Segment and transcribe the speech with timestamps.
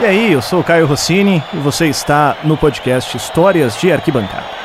[0.00, 4.59] E aí, eu sou o Caio Rossini e você está no podcast Histórias de Arquibancada.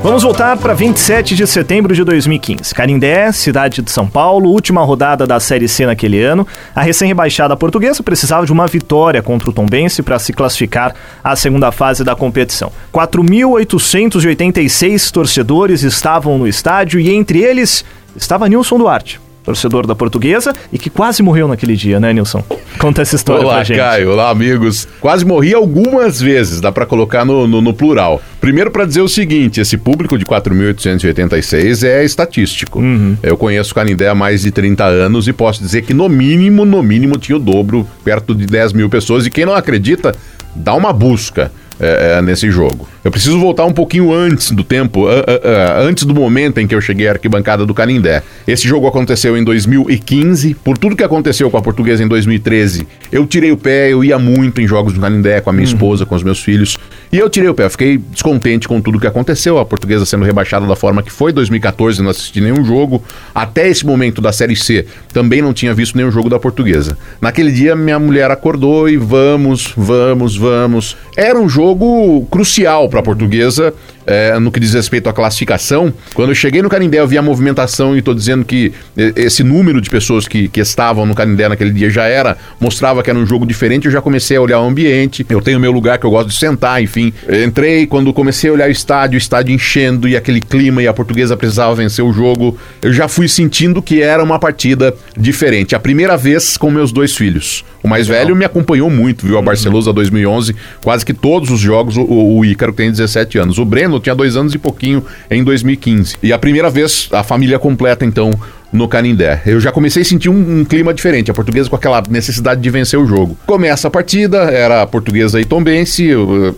[0.00, 2.74] Vamos voltar para 27 de setembro de 2015.
[2.74, 6.46] Carindé, cidade de São Paulo, última rodada da Série C naquele ano.
[6.74, 11.72] A recém-rebaixada portuguesa precisava de uma vitória contra o Tombense para se classificar à segunda
[11.72, 12.70] fase da competição.
[12.94, 17.84] 4.886 torcedores estavam no estádio e entre eles
[18.16, 22.44] estava Nilson Duarte torcedor da portuguesa e que quase morreu naquele dia, né, Nilson?
[22.78, 23.78] Conta essa história olá, pra gente.
[23.78, 24.86] Caio, olá, amigos.
[25.00, 28.20] Quase morri algumas vezes, dá para colocar no, no, no, plural.
[28.42, 32.78] Primeiro para dizer o seguinte, esse público de 4.886 é estatístico.
[32.78, 33.16] Uhum.
[33.22, 36.66] Eu conheço o Canindé há mais de 30 anos e posso dizer que no mínimo,
[36.66, 39.24] no mínimo tinha o dobro, perto de 10 mil pessoas.
[39.24, 40.14] E quem não acredita,
[40.54, 42.88] dá uma busca é, é, nesse jogo.
[43.04, 46.66] Eu preciso voltar um pouquinho antes do tempo, uh, uh, uh, antes do momento em
[46.66, 48.22] que eu cheguei à arquibancada do Canindé.
[48.46, 50.54] Esse jogo aconteceu em 2015.
[50.54, 54.18] Por tudo que aconteceu com a portuguesa em 2013, eu tirei o pé, eu ia
[54.18, 55.72] muito em jogos do Canindé com a minha uhum.
[55.72, 56.78] esposa, com os meus filhos.
[57.10, 59.58] E eu tirei o pé, fiquei descontente com tudo que aconteceu.
[59.58, 61.32] A portuguesa sendo rebaixada da forma que foi.
[61.32, 63.02] 2014 não assisti nenhum jogo.
[63.34, 66.98] Até esse momento da Série C também não tinha visto nenhum jogo da portuguesa.
[67.20, 70.96] Naquele dia minha mulher acordou e vamos, vamos, vamos.
[71.16, 73.72] Era um jogo crucial para a portuguesa
[74.08, 75.92] é, no que diz respeito à classificação.
[76.14, 79.82] Quando eu cheguei no Canindé, eu vi a movimentação e estou dizendo que esse número
[79.82, 83.26] de pessoas que, que estavam no Canindé naquele dia já era, mostrava que era um
[83.26, 83.84] jogo diferente.
[83.84, 86.36] Eu já comecei a olhar o ambiente, eu tenho meu lugar que eu gosto de
[86.36, 87.12] sentar, enfim.
[87.26, 90.88] Eu entrei, quando comecei a olhar o estádio, o estádio enchendo e aquele clima e
[90.88, 95.74] a portuguesa precisava vencer o jogo, eu já fui sentindo que era uma partida diferente.
[95.74, 97.62] A primeira vez com meus dois filhos.
[97.82, 98.24] O mais Legal.
[98.24, 99.38] velho me acompanhou muito, viu?
[99.38, 103.58] A Barcelosa 2011, quase que todos os jogos, o, o Ícaro tem 17 anos.
[103.58, 106.16] O Breno tinha dois anos e pouquinho em 2015.
[106.22, 108.30] E a primeira vez, a família completa, então,
[108.72, 109.40] no Canindé.
[109.46, 112.70] Eu já comecei a sentir um, um, clima diferente, a portuguesa com aquela necessidade de
[112.70, 113.36] vencer o jogo.
[113.46, 116.10] Começa a partida, era a portuguesa e tombense,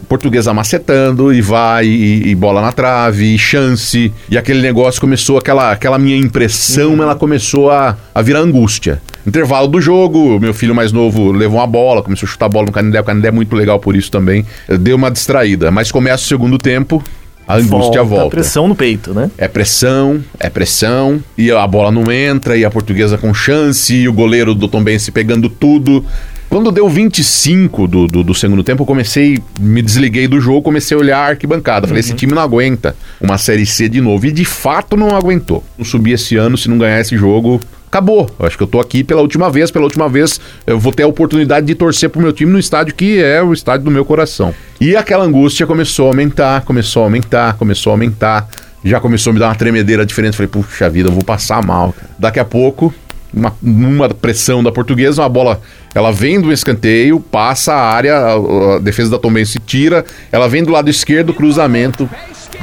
[0.09, 5.39] portuguesa macetando, e vai, e, e, bola na trave, e chance, e aquele negócio começou,
[5.39, 7.03] aquela, aquela minha impressão, uhum.
[7.03, 9.01] ela começou a, a virar angústia.
[9.27, 12.67] Intervalo do jogo, meu filho mais novo levou uma bola, começou a chutar a bola
[12.67, 14.47] no Canindé, o Canindé é muito legal por isso também,
[14.81, 17.05] deu uma distraída, mas começa o segundo tempo,
[17.51, 18.31] a angústia volta, volta.
[18.31, 19.31] pressão no peito, né?
[19.37, 24.09] É pressão, é pressão, e a bola não entra, e a portuguesa com chance, e
[24.09, 26.05] o goleiro do Tom Bense pegando tudo.
[26.49, 30.97] Quando deu 25 do, do, do, segundo tempo, eu comecei, me desliguei do jogo, comecei
[30.97, 31.87] a olhar a arquibancada.
[31.87, 32.09] Falei, uhum.
[32.09, 34.27] esse time não aguenta uma Série C de novo.
[34.27, 35.63] E de fato não aguentou.
[35.79, 37.61] Não subir esse ano, se não ganhar esse jogo,
[37.91, 38.31] acabou.
[38.39, 41.03] Eu acho que eu tô aqui pela última vez, pela última vez eu vou ter
[41.03, 44.05] a oportunidade de torcer pro meu time no estádio que é o estádio do meu
[44.05, 44.55] coração.
[44.81, 48.49] E aquela angústia começou a aumentar, começou a aumentar, começou a aumentar.
[48.83, 50.37] Já começou a me dar uma tremedeira diferente.
[50.37, 51.95] Falei, puxa vida, eu vou passar mal.
[52.19, 52.95] Daqui a pouco,
[53.35, 55.61] uma, uma pressão da portuguesa, uma bola,
[55.95, 60.03] ela vem do escanteio, passa a área, a, a defesa da Tombense tira,
[60.33, 62.09] ela vem do lado esquerdo, cruzamento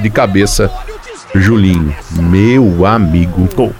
[0.02, 0.72] de cabeça,
[1.36, 1.96] Julinho.
[2.20, 3.48] Meu amigo.
[3.56, 3.74] Gol.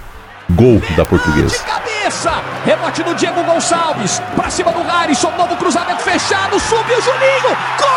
[0.50, 1.56] Gol da portuguesa.
[1.56, 7.02] De cabeça, rebote do Diego Gonçalves, pra cima do Harrison, novo cruzamento fechado, subiu o
[7.02, 7.88] Juninho, gol!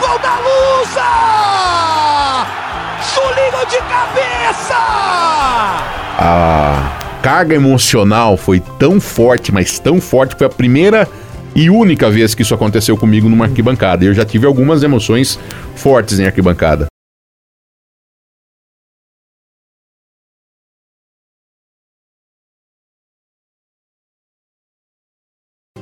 [0.00, 1.10] Gol da Lusa!
[3.14, 4.76] Julinho de cabeça!
[6.18, 11.06] A carga emocional foi tão forte, mas tão forte, foi a primeira
[11.54, 14.04] e única vez que isso aconteceu comigo numa arquibancada.
[14.04, 15.38] Eu já tive algumas emoções
[15.74, 16.89] fortes em arquibancada.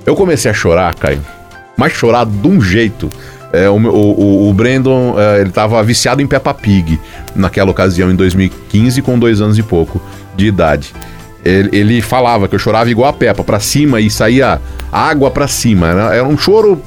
[0.09, 1.21] Eu comecei a chorar, Caio,
[1.77, 3.11] mas chorar de um jeito.
[3.53, 6.99] É, o, o, o Brandon, é, ele tava viciado em Peppa Pig
[7.37, 10.01] naquela ocasião, em 2015, com dois anos e pouco
[10.35, 10.95] de idade.
[11.45, 14.59] Ele, ele falava que eu chorava igual a Peppa, pra cima e saía
[14.91, 15.89] água pra cima.
[15.89, 16.81] Era, era um choro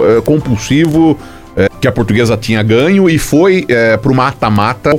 [0.00, 1.18] é, compulsivo,
[1.84, 4.90] que a portuguesa tinha ganho e foi é, pro mata-mata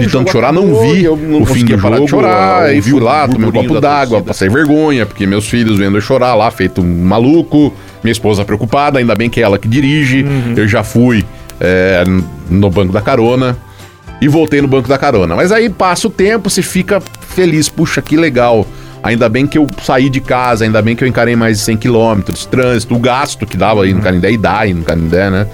[0.00, 0.52] de tanto chorar.
[0.52, 2.00] Não vi não o fim do jogo.
[2.00, 5.96] De chorar, e fui lá, tomei um copo d'água, passei vergonha, porque meus filhos vendo
[5.96, 7.72] eu chorar lá, feito um maluco.
[8.02, 10.24] Minha esposa preocupada, ainda bem que é ela que dirige.
[10.24, 10.54] Uhum.
[10.56, 11.24] Eu já fui
[11.60, 12.02] é,
[12.50, 13.56] no banco da carona
[14.20, 15.36] e voltei no banco da carona.
[15.36, 18.66] Mas aí passa o tempo, você fica feliz, puxa, que legal.
[19.00, 21.76] Ainda bem que eu saí de casa, ainda bem que eu encarei mais de 100
[21.76, 24.04] quilômetros, trânsito, o gasto que dava aí no uhum.
[24.04, 25.46] Canindé e dá aí no Canindé, né?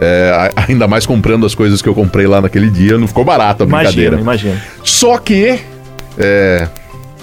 [0.00, 3.62] É, ainda mais comprando as coisas que eu comprei lá naquele dia, não ficou barato
[3.62, 4.16] a brincadeira.
[4.16, 4.62] Imagina, imagina.
[4.82, 5.58] Só que.
[6.18, 6.68] É,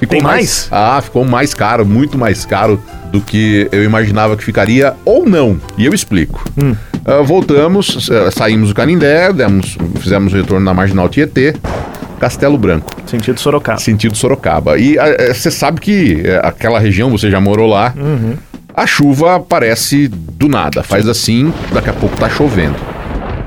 [0.02, 0.68] Ficou Tem mais?
[0.72, 2.82] Ah, ficou mais caro, muito mais caro
[3.12, 5.62] do que eu imaginava que ficaria ou não.
[5.78, 6.44] E eu explico.
[7.06, 11.54] Ah, voltamos, eh, saímos do Canindé, demos, fizemos o retorno na Marginal Tietê,
[12.20, 13.78] Castelo Branco, Sentido Sorocaba.
[13.80, 14.80] sentido Sorocaba.
[14.80, 14.96] E
[15.32, 17.94] você sabe que eh, aquela região, você já morou lá,
[18.74, 22.76] a chuva aparece do nada, faz assim, daqui a pouco tá chovendo.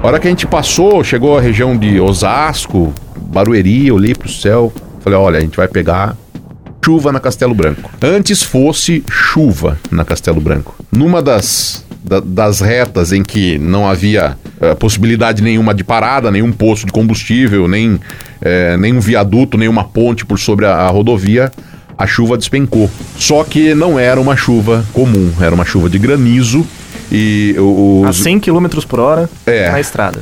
[0.03, 4.29] A hora que a gente passou, chegou a região de Osasco, Barueri, eu olhei pro
[4.29, 6.17] céu, falei, olha, a gente vai pegar
[6.85, 7.91] chuva na Castelo Branco.
[8.03, 10.75] Antes fosse chuva na Castelo Branco.
[10.93, 16.53] Numa das, da- das retas em que não havia eh, possibilidade nenhuma de parada, nenhum
[16.53, 17.99] posto de combustível, nem
[18.43, 21.51] eh, nenhum viaduto, nenhuma ponte por sobre a, a rodovia,
[21.97, 22.91] a chuva despencou.
[23.19, 26.67] Só que não era uma chuva comum, era uma chuva de granizo
[27.11, 29.71] e o- A os, 100 km por hora É.
[29.71, 30.21] na estrada.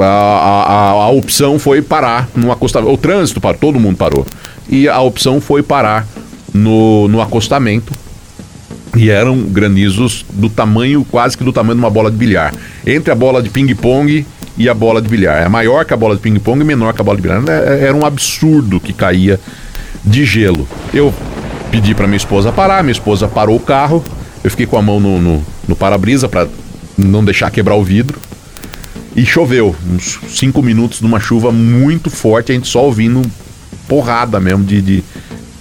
[0.00, 2.92] a, a, a- opção foi parar no acostamento.
[2.92, 4.26] O trânsito parou, todo mundo parou.
[4.68, 6.06] E a opção foi parar
[6.52, 7.92] no, no acostamento.
[8.96, 12.54] E eram granizos do tamanho, quase que do tamanho de uma bola de bilhar.
[12.86, 14.26] Entre a bola de ping-pong
[14.56, 15.42] e a bola de bilhar.
[15.42, 17.42] É maior que a bola de ping-pong e menor que a bola de bilhar.
[17.48, 19.40] É- Era um absurdo que caía
[20.04, 20.68] de gelo.
[20.92, 21.12] Eu
[21.70, 24.04] pedi para minha esposa parar, minha esposa parou o carro.
[24.42, 26.48] Eu fiquei com a mão no, no, no para-brisa para
[26.96, 28.18] não deixar quebrar o vidro.
[29.14, 33.22] E choveu, uns 5 minutos de uma chuva muito forte, a gente só ouvindo
[33.86, 35.04] porrada mesmo de, de,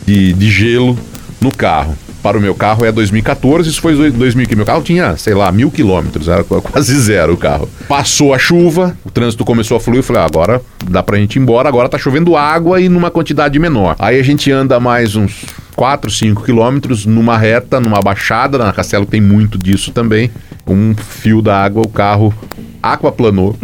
[0.06, 0.98] de, de gelo
[1.42, 1.98] no carro.
[2.22, 4.56] Para o meu carro é 2014, isso foi 2015.
[4.56, 7.68] Meu carro tinha, sei lá, mil quilômetros, era qu- quase zero o carro.
[7.88, 11.38] Passou a chuva, o trânsito começou a fluir, eu falei, ah, agora dá pra gente
[11.38, 13.96] ir embora, agora tá chovendo água e numa quantidade menor.
[13.98, 15.44] Aí a gente anda mais uns
[15.76, 20.30] 4, 5 quilômetros numa reta, numa baixada, na Castelo tem muito disso também.
[20.68, 22.32] Um fio da água, o carro
[22.84, 23.56] aquaplanou.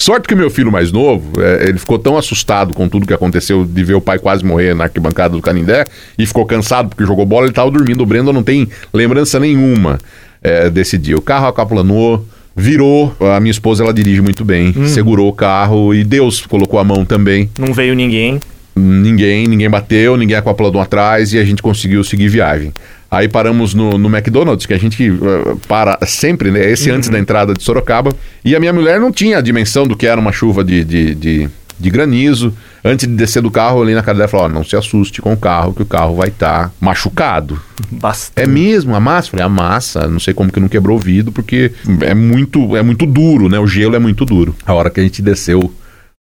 [0.00, 3.12] Sorte que o meu filho mais novo, é, ele ficou tão assustado com tudo que
[3.12, 5.84] aconteceu de ver o pai quase morrer na arquibancada do Canindé
[6.16, 8.04] e ficou cansado porque jogou bola, ele tava dormindo.
[8.04, 9.98] O Brendo não tem lembrança nenhuma
[10.40, 11.16] é, desse dia.
[11.16, 12.24] O carro aquaplanou,
[12.54, 13.12] virou.
[13.20, 17.04] A minha esposa, ela dirige muito bem, segurou o carro e Deus colocou a mão
[17.04, 17.50] também.
[17.58, 18.40] Não veio ninguém.
[18.76, 22.72] Ninguém, ninguém bateu, ninguém aquaplanou atrás e a gente conseguiu seguir viagem.
[23.10, 26.70] Aí paramos no, no McDonald's, que a gente eh, para sempre, né?
[26.70, 28.14] Esse antes da entrada de Sorocaba.
[28.44, 31.14] E a minha mulher não tinha a dimensão do que era uma chuva de, de,
[31.14, 32.52] de, de granizo.
[32.84, 34.76] Antes de descer do carro, eu olhei na cara dela e falei: ó, não se
[34.76, 37.58] assuste com o carro, que o carro vai estar machucado.
[37.90, 38.44] Bastante.
[38.44, 39.30] É mesmo, a massa?
[39.30, 41.72] Falei, a massa, não sei como que não quebrou o vidro, porque
[42.02, 43.58] é muito, é muito duro, né?
[43.58, 44.54] O gelo é muito duro.
[44.66, 45.72] A hora que a gente desceu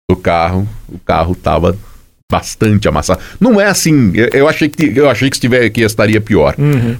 [0.08, 1.76] do carro, o carro tava
[2.30, 3.20] bastante amassado.
[3.38, 6.54] Não é assim, eu, eu achei que eu achei que estiver que estaria pior.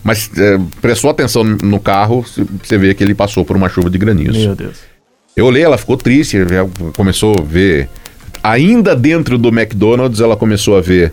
[0.05, 2.25] Mas é, prestou atenção no carro,
[2.63, 4.39] você vê que ele passou por uma chuva de granizo.
[4.39, 4.77] Meu Deus.
[5.37, 6.39] Eu olhei, ela ficou triste,
[6.97, 7.89] começou a ver.
[8.43, 11.13] Ainda dentro do McDonald's, ela começou a ver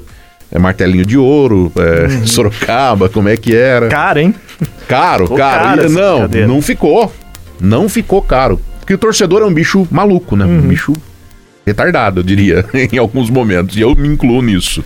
[0.52, 3.88] é, martelinho de ouro, é, Sorocaba, como é que era.
[3.88, 4.36] Cara, hein?
[4.88, 5.82] Caro, Ficou caro.
[5.82, 7.12] caro não, não ficou.
[7.60, 8.60] Não ficou caro.
[8.80, 10.46] Porque o torcedor é um bicho maluco, né?
[10.46, 10.60] Uhum.
[10.60, 10.94] Um bicho
[11.66, 13.76] retardado, eu diria, em alguns momentos.
[13.78, 14.84] E eu me incluo nisso,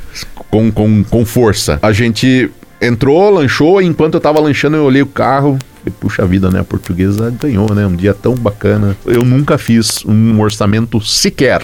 [0.50, 1.80] com, com, com força.
[1.82, 2.50] A gente
[2.82, 5.58] entrou, lanchou, e enquanto eu tava lanchando, eu olhei o carro.
[5.86, 6.60] E, puxa vida, né?
[6.60, 7.86] A portuguesa ganhou, né?
[7.88, 8.96] Um dia tão bacana.
[9.06, 11.64] Eu nunca fiz um orçamento sequer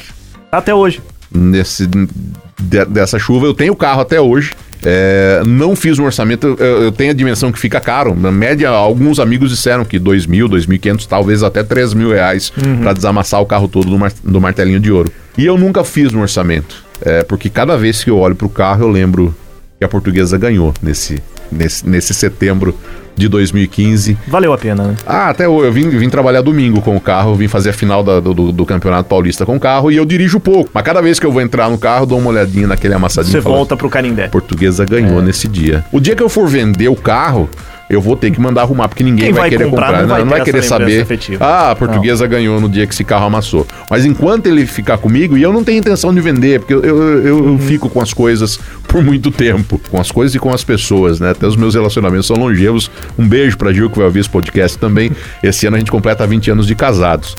[0.51, 1.01] Até hoje.
[1.33, 3.45] nesse, de- dessa chuva.
[3.45, 4.53] Eu tenho carro até hoje.
[4.85, 8.15] É, não fiz um orçamento, eu, eu tenho a dimensão que fica caro.
[8.15, 12.93] Na média, alguns amigos disseram que 2 mil, 2.500, talvez até 3 mil reais pra
[12.93, 15.11] desamassar o carro todo do, mar- do martelinho de ouro.
[15.37, 18.83] E eu nunca fiz um orçamento, é, porque cada vez que eu olho pro carro
[18.83, 19.33] eu lembro
[19.79, 21.21] que a portuguesa ganhou nesse,
[21.53, 22.75] nesse, nesse setembro
[23.15, 24.17] de 2015.
[24.27, 24.95] Valeu a pena, né?
[25.05, 28.03] Ah, até eu, eu vim, vim trabalhar domingo com o carro, vim fazer a final
[28.03, 30.71] da- do, do- Campeonato Paulista com o carro e eu dirijo pouco.
[30.73, 33.31] Mas cada vez que eu vou entrar no carro, dou uma olhadinha naquele amassadinho.
[33.33, 34.25] Você volta pro Canindé.
[34.25, 35.21] A portuguesa ganhou É.
[35.21, 35.85] nesse dia.
[35.91, 37.47] O dia que eu for vender o carro,
[37.89, 40.01] eu vou ter que mandar arrumar, porque ninguém vai, vai querer comprar comprar.
[40.01, 41.01] não vai não, vai querer saber.
[41.01, 41.43] afetiva.
[41.45, 43.67] Ah, a portuguesa ganhou no dia que esse carro amassou.
[43.89, 46.97] Mas enquanto ele ficar comigo, e eu não tenho intenção de vender, porque eu, eu,
[47.25, 47.53] eu- Uhum.
[47.53, 49.79] eu fico com as coisas por muito tempo.
[49.91, 51.31] Com as coisas e com as pessoas, né?
[51.31, 52.89] Até os meus relacionamentos são longevos.
[53.17, 55.11] Um beijo pra Gil, que vai ouvir esse podcast também.
[55.43, 57.35] Esse ano a gente completa 20 anos de casados.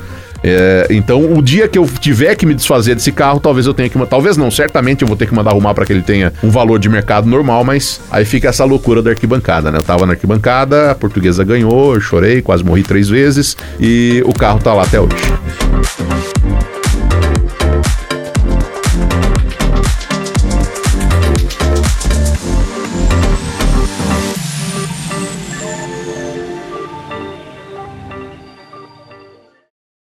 [0.46, 3.88] É, então, o dia que eu tiver que me desfazer desse carro, talvez eu tenha
[3.88, 3.98] que.
[4.06, 6.78] Talvez não, certamente eu vou ter que mandar arrumar para que ele tenha um valor
[6.78, 9.78] de mercado normal, mas aí fica essa loucura da arquibancada, né?
[9.78, 14.34] Eu tava na arquibancada, a portuguesa ganhou, eu chorei, quase morri três vezes e o
[14.34, 15.14] carro tá lá até hoje.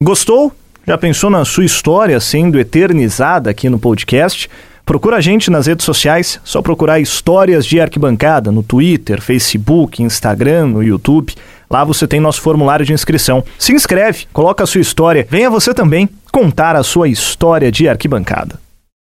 [0.05, 0.53] Gostou?
[0.87, 4.51] Já pensou na sua história sendo eternizada aqui no podcast?
[4.85, 10.67] Procura a gente nas redes sociais, só procurar Histórias de Arquibancada no Twitter, Facebook, Instagram,
[10.67, 11.35] no YouTube.
[11.71, 13.43] Lá você tem nosso formulário de inscrição.
[13.59, 18.64] Se inscreve, coloca a sua história, venha você também contar a sua história de arquibancada.